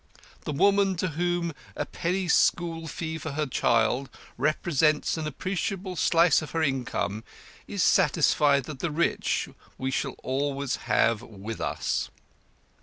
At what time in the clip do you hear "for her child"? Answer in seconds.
3.19-4.09